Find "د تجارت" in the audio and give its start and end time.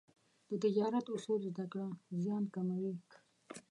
0.49-1.05